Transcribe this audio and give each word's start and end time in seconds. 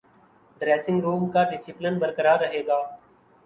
dressing 0.61 1.01
room 1.01 1.29
کا 1.31 1.43
discipline 1.51 1.99
برقرار 1.99 2.39
رہے 2.39 2.65
گا 2.67 2.81